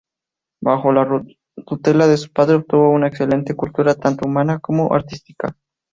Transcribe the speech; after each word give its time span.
Bajo 0.63 0.91
la 0.91 1.07
tutela 1.67 2.07
de 2.07 2.17
su 2.17 2.31
padre 2.33 2.55
obtuvo 2.55 2.89
una 2.89 3.05
excelente 3.05 3.53
cultura 3.55 3.93
tanto 3.93 4.25
humana 4.27 4.57
como 4.57 4.91
artística. 4.95 5.55